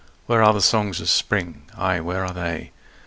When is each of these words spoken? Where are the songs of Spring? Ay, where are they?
Where 0.25 0.41
are 0.41 0.51
the 0.51 0.63
songs 0.63 0.99
of 0.99 1.09
Spring? 1.09 1.61
Ay, 1.77 1.99
where 1.99 2.25
are 2.25 2.33
they? 2.33 2.71